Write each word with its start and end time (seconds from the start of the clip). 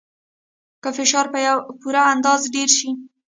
که 0.83 0.89
فشار 0.97 1.25
په 1.33 1.39
پوره 1.81 2.01
اندازه 2.13 2.47
ډیر 2.55 2.69
شي. 2.77 2.89